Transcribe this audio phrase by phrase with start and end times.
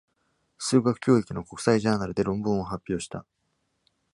[0.57, 3.23] 数学教育の国際ジャーナルで論文を発表した。